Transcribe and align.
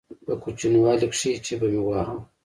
په 0.25 0.33
کوچنيوالي 0.43 1.07
کښې 1.13 1.31
چې 1.45 1.53
به 1.59 1.67
مې 1.71 1.81
واهه. 1.85 2.15